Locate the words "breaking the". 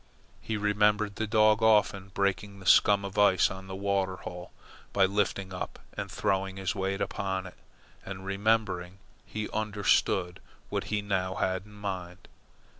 2.15-2.65